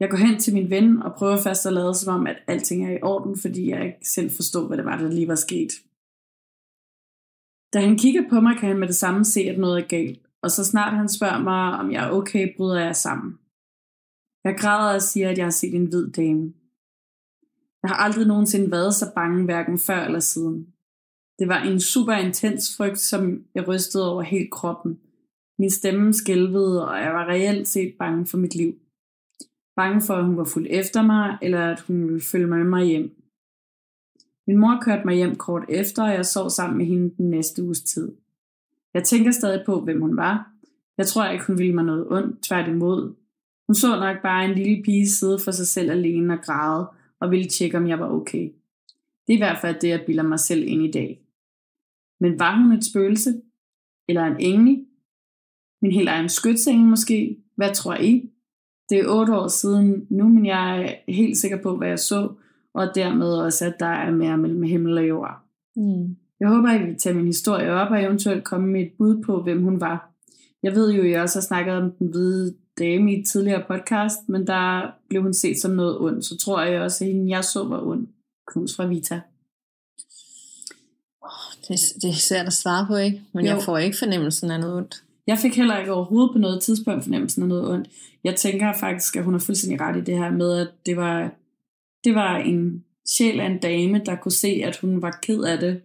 [0.00, 2.86] Jeg går hen til min ven og prøver først at lade som om, at alting
[2.86, 5.72] er i orden, fordi jeg ikke selv forstod, hvad det var, der lige var sket.
[7.72, 10.26] Da han kigger på mig, kan han med det samme se, at noget er galt,
[10.42, 13.38] og så snart han spørger mig, om jeg er okay, bryder jeg sammen.
[14.44, 16.52] Jeg græder og siger, at jeg har set en hvid dame.
[17.82, 20.74] Jeg har aldrig nogensinde været så bange, hverken før eller siden.
[21.40, 25.00] Det var en super intens frygt, som jeg rystede over helt kroppen.
[25.58, 28.78] Min stemme skælvede, og jeg var reelt set bange for mit liv.
[29.76, 32.66] Bange for, at hun var fuld efter mig, eller at hun ville følge mig med
[32.66, 33.22] mig hjem.
[34.46, 37.62] Min mor kørte mig hjem kort efter, og jeg sov sammen med hende den næste
[37.62, 38.12] uges tid.
[38.94, 40.52] Jeg tænker stadig på, hvem hun var.
[40.98, 43.14] Jeg tror ikke, hun ville mig noget ondt, tværtimod.
[43.66, 46.86] Hun så nok bare en lille pige sidde for sig selv alene og græde,
[47.20, 48.52] og ville tjekke, om jeg var okay.
[49.26, 51.20] Det er i hvert fald det, jeg bilder mig selv ind i dag.
[52.20, 53.40] Men var hun et spøgelse?
[54.08, 54.86] Eller en engel?
[55.82, 57.36] Min helt egen skytsengel måske?
[57.56, 58.30] Hvad tror I?
[58.90, 62.32] Det er otte år siden nu, men jeg er helt sikker på, hvad jeg så,
[62.74, 65.38] og dermed også, at der er mere mellem himmel og jord.
[65.76, 66.16] Mm.
[66.40, 69.22] Jeg håber, at I vil tage min historie op og eventuelt komme med et bud
[69.22, 70.10] på, hvem hun var.
[70.62, 73.64] Jeg ved jo, at jeg også har snakket om den hvide dame i et tidligere
[73.68, 76.24] podcast, men der blev hun set som noget ondt.
[76.24, 78.06] Så tror jeg også, at hende, jeg så var ond.
[78.46, 79.20] Knus fra Vita.
[81.68, 83.22] Det, det er svært at svare på, ikke?
[83.32, 83.50] Men Jo.
[83.54, 85.04] jeg får ikke fornemmelsen af noget ondt.
[85.26, 87.88] Jeg fik heller ikke overhovedet på noget tidspunkt fornemmelsen af noget ondt.
[88.24, 91.30] Jeg tænker faktisk, at hun har fuldstændig ret i det her med, at det var,
[92.04, 92.84] det var en
[93.16, 95.80] sjæl af en dame, der kunne se, at hun var ked af det,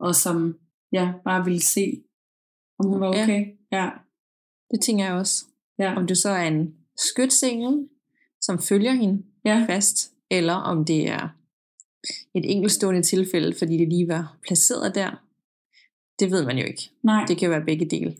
[0.00, 0.58] og som
[0.92, 2.02] ja, bare ville se,
[2.78, 3.22] om hun var Ja.
[3.22, 3.46] okay.
[3.72, 3.90] Ja,
[4.70, 5.44] Det tænker jeg også.
[5.78, 7.88] ja, Om det så er en skytsengel,
[8.40, 9.64] som følger hende ja.
[9.68, 11.28] fast, eller om det er
[12.34, 15.10] et enkeltstående tilfælde, fordi det lige var placeret der.
[16.18, 16.90] Det ved man jo ikke.
[17.02, 18.16] Nej, Det kan være begge dele.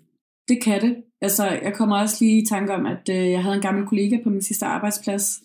[0.49, 0.97] det kan det.
[1.21, 4.19] Altså, jeg kommer også lige i tanke om, at øh, jeg havde en gammel kollega
[4.23, 5.41] på min sidste arbejdsplads,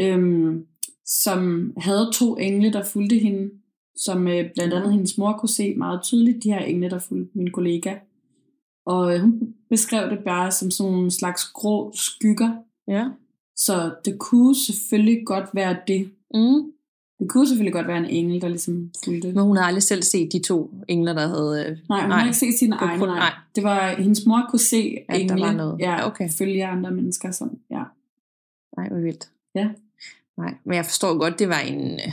[0.00, 0.66] øhm,
[1.06, 3.50] som havde to engle, der fulgte hende,
[3.96, 7.38] som øh, blandt andet hendes mor kunne se meget tydeligt, de her engle, der fulgte
[7.38, 7.94] min kollega.
[8.86, 12.50] Og øh, hun beskrev det bare som sådan nogle slags grå skygger,
[12.88, 13.08] Ja.
[13.56, 16.10] så det kunne selvfølgelig godt være det.
[16.34, 16.72] Mm.
[17.18, 19.32] Det kunne selvfølgelig godt være en engel, der ligesom fulgte.
[19.32, 21.66] Men hun har aldrig selv set de to engler, der havde...
[21.70, 22.98] øh, Nej, hun har ikke set sine egne.
[22.98, 23.18] kun- Nej.
[23.18, 23.32] nej.
[23.54, 25.78] Det var, hendes mor kunne se At der engle, var noget.
[25.80, 26.28] Ja, Okay.
[26.30, 27.30] følge andre mennesker.
[27.30, 27.58] Sådan.
[27.70, 27.82] Ja.
[28.76, 29.28] Nej, hvor vildt.
[29.54, 29.68] Ja.
[30.38, 32.12] Nej, men jeg forstår godt, det var en, øh,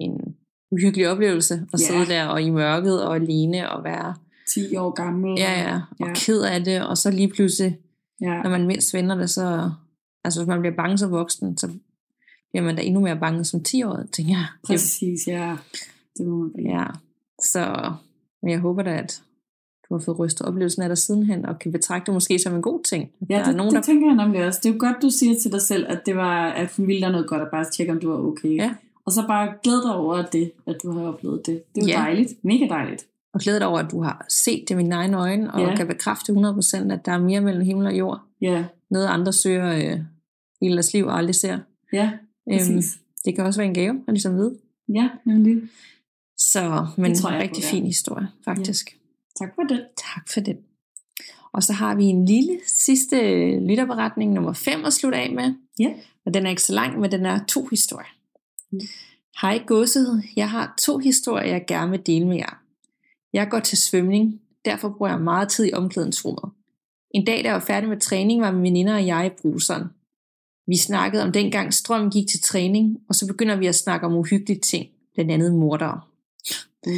[0.00, 0.34] en
[0.70, 1.84] uhyggelig oplevelse at Ja.
[1.86, 4.14] sidde der og i mørket og alene og være
[4.54, 5.34] 10 år gammel.
[5.38, 6.12] ja, ja, og Ja.
[6.14, 7.78] ked af det, og så lige pludselig,
[8.20, 8.42] ja.
[8.42, 9.70] når man mindst vender det, så,
[10.24, 11.70] altså hvis man bliver bange som voksen, så
[12.50, 14.46] bliver man da endnu mere bange som 10 år, tænker jeg.
[14.66, 15.56] Præcis, ja.
[16.18, 16.78] Det må man ja.
[16.78, 16.86] ja,
[17.42, 17.92] så
[18.42, 19.22] men jeg håber da, at
[19.88, 22.62] du har fået rystet oplevelsen af dig sidenhen, og kan betragte det måske som en
[22.62, 23.02] god ting.
[23.22, 23.82] At Ja, der det, er nogen, det der...
[23.92, 24.60] tænker jeg nemlig også.
[24.62, 27.02] Det er jo godt, du siger til dig selv, at, det var, at hun ville
[27.02, 28.56] dig noget godt, og bare tjekke, om du var okay.
[28.56, 28.74] Ja.
[29.06, 31.62] Og så bare glæde dig over det, at du har oplevet det.
[31.74, 31.96] Det er jo Ja.
[31.98, 32.44] dejligt.
[32.44, 33.06] Mega dejligt.
[33.34, 35.76] Og glæder dig over, at du har set det med dine egne øjne, og Ja.
[35.76, 38.20] kan bekræfte 100%, at der er mere mellem himmel og jord.
[38.40, 40.00] Ja, Noget andre søger øh,
[40.62, 41.58] hele deres liv og aldrig ser.
[41.92, 42.10] ja,
[42.50, 42.82] Øhm,
[43.24, 44.58] det kan også være en gave, at ligesom vide.
[44.94, 45.62] Ja, nemlig.
[46.38, 47.70] Så, men tror jeg en på, rigtig ja.
[47.70, 48.96] fin historie, faktisk.
[49.38, 49.86] Tak for det.
[49.96, 50.56] Tak for det.
[51.52, 53.16] Og så har vi en lille sidste
[53.60, 55.54] lytterberetning nummer 5 at slutte af med.
[55.78, 55.92] Ja.
[56.26, 58.14] Og den er ikke så lang, men den er to historier.
[58.72, 58.80] Mm.
[59.42, 62.62] Hej godset, jeg har to historier, jeg gerne vil dele med jer.
[63.32, 66.50] Jeg går til svømning, derfor bruger jeg meget tid i omklædningsrummet.
[67.10, 69.84] En dag, da jeg var færdig med træning, var mine veninder og jeg i bruseren.
[70.70, 74.14] Vi snakkede om dengang strøm gik til træning, og så begynder vi at snakke om
[74.14, 76.00] uhyggelige ting, blandt andet mordere.
[76.86, 76.92] Mm.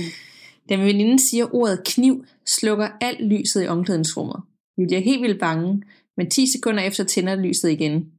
[0.68, 4.40] Da min veninde siger ordet kniv, slukker alt lyset i omklædningsrummet.
[4.76, 5.82] Vi bliver helt vildt bange,
[6.16, 8.12] men 10 sekunder efter tænder lyset igen.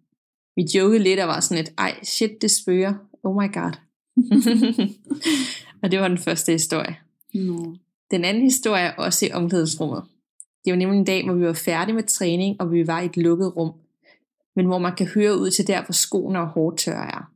[0.56, 2.94] Vi jokede lidt og var sådan et, ej shit, det spøger.
[3.24, 3.72] Oh my god.
[5.84, 6.98] og det var den første historie.
[7.34, 7.76] Nå.
[8.12, 10.04] Den anden historie er også i omklædningsrummet.
[10.66, 13.06] Det var nemlig en dag, hvor vi var færdige med træning, og vi var i
[13.06, 13.72] et lukket rum.
[14.56, 17.32] Men hvor man kan høre ud til der, hvor skoene og hårdtørre er.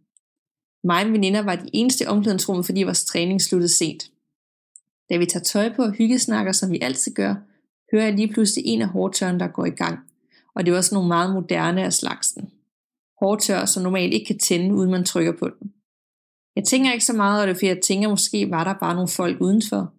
[0.83, 4.11] Mig og mine veninder var de eneste i omklædningsrummet, fordi vores træning sluttede sent.
[5.09, 7.35] Da vi tager tøj på og hyggesnakker, som vi altid gør,
[7.91, 9.99] hører jeg lige pludselig en af hårdtørren, der går i gang.
[10.55, 12.49] Og det var sådan nogle meget moderne af slagsen.
[13.19, 15.73] Hårdtør, som normalt ikke kan tænde, uden man trykker på den.
[16.55, 19.07] Jeg tænker ikke så meget over det, for jeg tænker, måske var der bare nogle
[19.07, 19.93] folk udenfor.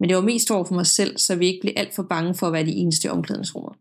[0.00, 2.34] Men det var mest over for mig selv, så vi ikke blev alt for bange
[2.34, 3.72] for at være de eneste i omklædningsrummet.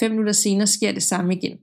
[0.00, 1.58] Fem minutter senere sker det samme igen.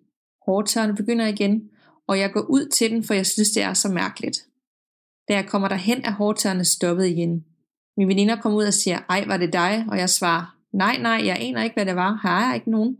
[0.46, 1.70] Hårdtørren begynder igen,
[2.08, 4.46] og jeg går ud til den, for jeg synes, det er så mærkeligt.
[5.28, 7.46] Da jeg kommer derhen, er hårdtørrene stoppet igen.
[7.98, 9.86] Min veninder kommer ud og siger, ej, var det dig?
[9.89, 12.13] Og jeg svarer, nej, nej, jeg aner ikke, hvad det var.
[12.13, 13.00] Har jeg ikke nogen?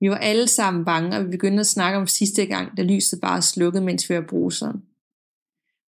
[0.00, 3.20] Vi var alle sammen bange, og vi begyndte at snakke om sidste gang, da lyset
[3.20, 4.82] bare slukkede, mens vi var bruseren.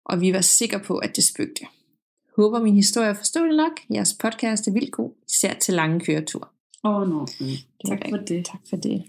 [0.05, 1.67] Og vi var sikre på, at det spøgte.
[2.37, 3.73] Håber min historie er forståelig nok.
[3.91, 6.49] Jeres podcast er vildt god, især til lange køreture.
[6.87, 7.27] Åh, oh, no.
[7.89, 8.47] Tak for det.
[8.47, 9.03] Tak for det.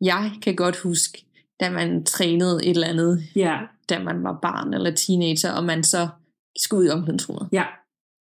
[0.00, 1.24] Jeg kan godt huske,
[1.60, 5.84] da man trænede et eller andet, Ja, da man var barn eller teenager, og man
[5.84, 6.08] så
[6.56, 7.64] skulle ud i omklædningsrummet, ja,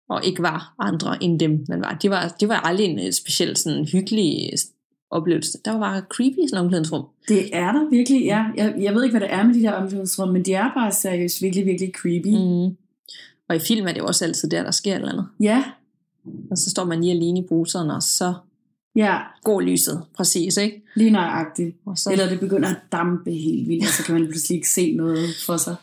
[0.09, 1.99] og ikke var andre end dem, man var.
[2.03, 4.59] Det var, det var aldrig en øh, speciel sådan, hyggelig øh,
[5.11, 5.59] oplevelse.
[5.65, 7.07] Der var bare creepy sådan omklædningsrum.
[7.29, 8.45] det er der virkelig, ja.
[8.57, 10.93] Jeg, jeg ved ikke, hvad det er med de der omklædningsrum, men de er bare
[10.93, 12.29] seriøst virkelig, virkelig creepy.
[12.29, 12.77] Mm.
[13.49, 15.27] Og i film er det jo også altid der, der sker et eller andet.
[15.41, 15.65] Ja,
[16.51, 18.35] Og så står man lige alene i bruseren, og så
[18.97, 20.03] ja, går lyset.
[20.17, 20.83] Præcis, ikke?
[20.95, 21.77] lige nøjagtigt.
[21.87, 24.69] Og så, Eller det begynder at dampe helt vildt, og så kan man pludselig ikke
[24.69, 25.77] se noget for sig.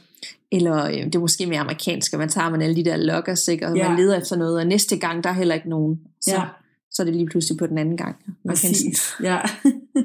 [0.51, 3.47] eller øh, det er måske mere amerikansk, at man tager man alle de der lockers,
[3.47, 3.67] ikke?
[3.67, 3.87] og Ja.
[3.89, 6.01] man leder efter noget, og næste gang, der er heller ikke nogen.
[6.21, 6.41] Så, Ja,
[6.91, 8.15] så er det lige pludselig på den anden gang.
[8.45, 8.71] Man kan.
[9.23, 9.39] Ja,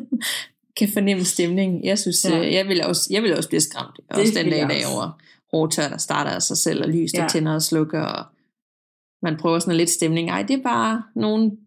[0.79, 1.85] kan fornemme stemningen.
[1.85, 2.37] Jeg synes, Ja.
[2.39, 2.55] ja.
[2.55, 3.97] jeg, vil også, jeg vil også blive skræmt.
[3.97, 5.21] Det Også den dag i dag over
[5.53, 7.29] hårdtør, der starter af sig selv, og lys, der Ja.
[7.29, 8.25] tænder og slukker, og
[9.23, 10.31] man prøver sådan lidt stemning.
[10.31, 11.59] Ej, det er bare nogen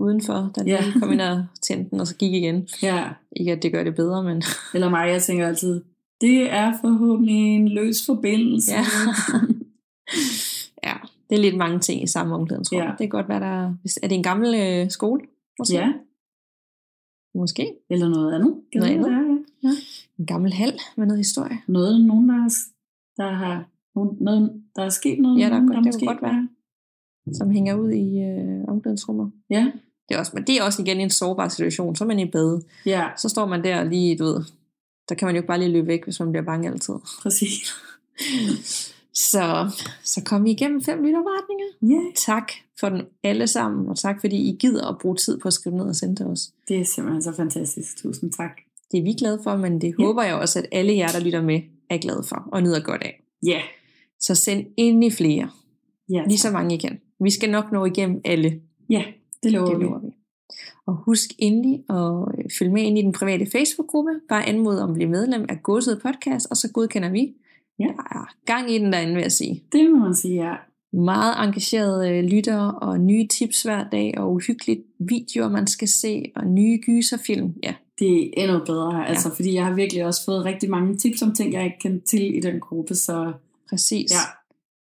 [0.00, 0.80] udenfor, der Ja.
[0.84, 2.68] lige kom ind og tændte den, og så gik igen.
[2.82, 3.08] ja.
[3.36, 4.42] Ikke at det gør det bedre, men
[4.74, 5.82] Eller mig, jeg tænker altid,
[6.20, 8.72] det er forhåbentlig en løs forbindelse.
[8.72, 8.82] ja.
[10.88, 10.94] ja,
[11.30, 12.80] det er lidt mange ting i samme omklædningsrum.
[12.80, 12.86] Ja.
[12.86, 13.74] Det kan godt være, der...
[14.02, 15.20] Er det en gammel øh, skole?
[15.58, 15.74] Måske?
[15.76, 15.92] ja.
[17.34, 17.72] Måske.
[17.90, 18.54] Eller noget andet.
[18.72, 19.10] Kan Noget det andet.
[19.12, 19.68] være, ja.
[19.68, 19.74] ja.
[20.18, 21.58] En gammel hal med noget historie.
[21.66, 22.48] Noget, nogen, der, har,
[23.16, 23.64] der har
[24.24, 25.38] noget, der er sket noget.
[25.40, 26.48] Ja, der nogen, er godt- det kunne godt være.
[27.32, 29.32] som hænger ud i øh, omklædningsrummet.
[29.50, 29.72] Ja,
[30.10, 31.96] Det er også, men det er også igen en sårbar situation.
[31.96, 32.60] Så er man i bad.
[32.86, 34.40] ja, Så står man der lige, du ved,
[35.08, 36.94] der kan man jo ikke bare lige løbe væk, hvis man bliver bange altid.
[37.22, 37.72] præcis.
[39.14, 39.70] Så,
[40.04, 41.66] så kom vi igennem fem lytterberetninger.
[41.82, 45.48] Ja, Tak for dem alle sammen, og tak fordi I gider at bruge tid på
[45.48, 46.40] at skrive ned og sende til os.
[46.68, 47.96] det er simpelthen så fantastisk.
[48.02, 48.50] Tusind tak.
[48.92, 50.04] Det er vi glade for, men det Ja.
[50.04, 53.02] håber jeg også, at alle jer, der lytter med, er glade for og nyder godt
[53.02, 53.22] af.
[53.42, 53.60] Ja,
[54.20, 55.50] Så send endelig flere.
[56.10, 57.00] ja, Lige så mange I kan.
[57.24, 58.60] Vi skal nok nå igennem alle.
[58.90, 59.04] ja
[59.42, 59.84] det lover Det vi.
[59.84, 60.08] lover vi.
[60.86, 64.10] Og husk endelig at øh, følge med ind i den private Facebook-gruppe.
[64.28, 67.34] Bare anmod om at blive medlem af Godset Podcast, og så godkender vi.
[67.78, 67.84] Ja.
[67.84, 69.62] Der er gang i den derinde, vil jeg sige.
[69.72, 70.54] Det må man sige, ja.
[70.92, 76.32] Meget engagerede øh, lyttere og nye tips hver dag, og uhyggeligt videoer, man skal se,
[76.36, 77.54] og nye gyserfilm.
[77.62, 81.22] Ja, Det er endnu bedre, altså, fordi jeg har virkelig også fået rigtig mange tips
[81.22, 83.32] om ting, jeg ikke kendte til i den gruppe, så
[83.70, 84.10] præcis.
[84.12, 84.16] ja,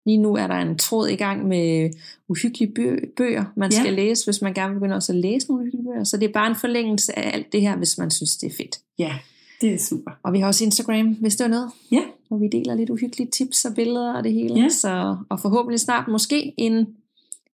[0.10, 1.90] Lige nu er der en tråd i gang med
[2.28, 3.80] uhyggelige bø- bøger, man Ja.
[3.80, 6.04] skal læse, hvis man gerne vil begynde også at læse nogle uhyggelige bøger.
[6.04, 8.56] Så det er bare en forlængelse af alt det her, hvis man synes, det er
[8.58, 8.76] fedt.
[9.00, 9.14] ja,
[9.62, 10.12] det er super.
[10.24, 11.70] Og vi har også Instagram, hvis det er noget.
[11.92, 12.02] Ja.
[12.28, 14.56] Hvor vi deler lidt uhyggelige tips og billeder og det hele.
[14.62, 14.70] Ja.
[14.70, 16.88] Så, og forhåbentlig snart måske en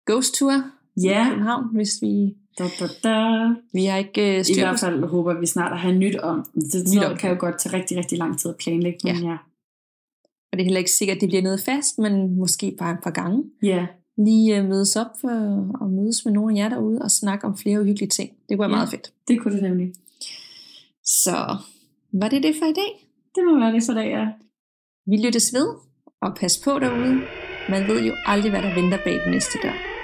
[0.06, 0.64] ghost tour
[1.04, 1.26] Ja.
[1.28, 2.36] i København, hvis vi...
[2.60, 3.16] Da, da, da.
[3.74, 4.78] Vi har ikke uh, I styr hvert på...
[4.86, 6.46] fald håber vi snart at have nyt om.
[6.56, 7.18] Det Nyt om.
[7.18, 9.38] kan jo godt tage rigtig, rigtig lang tid at planlægge, men ja.
[10.56, 13.00] Og det er heller ikke sikkert, at det bliver noget fast, men måske bare et
[13.04, 13.44] par gange.
[13.64, 13.86] Ja,
[14.18, 15.30] lige øh, mødes op for,
[15.82, 18.30] og mødes med nogle af jer derude og snakke om flere uhyggelige ting.
[18.50, 18.76] Det kunne være Ja.
[18.76, 19.12] meget fedt.
[19.28, 19.94] Det kunne det nemlig.
[21.04, 21.36] Så
[22.14, 23.08] var det det for i dag?
[23.36, 24.26] Det må være det for dag, ja.
[25.06, 25.68] Vi lyttes ved,
[26.22, 27.22] og pas på derude.
[27.70, 29.95] Man ved jo aldrig, hvad der venter bag den næste dør.